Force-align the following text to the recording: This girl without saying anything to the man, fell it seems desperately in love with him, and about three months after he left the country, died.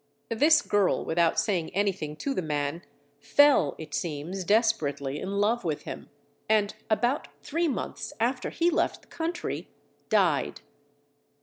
This 0.31 0.63
girl 0.63 1.05
without 1.05 1.39
saying 1.39 1.69
anything 1.75 2.15
to 2.15 2.33
the 2.33 2.41
man, 2.41 2.81
fell 3.19 3.75
it 3.77 3.93
seems 3.93 4.43
desperately 4.43 5.19
in 5.19 5.33
love 5.33 5.63
with 5.63 5.83
him, 5.83 6.09
and 6.49 6.73
about 6.89 7.27
three 7.43 7.67
months 7.67 8.11
after 8.19 8.49
he 8.49 8.71
left 8.71 9.01
the 9.03 9.07
country, 9.09 9.69
died. 10.09 10.61